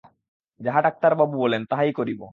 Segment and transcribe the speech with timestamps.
[0.59, 2.21] যাহা ডাক্তারবাবু বলেন, তাহাই করিব।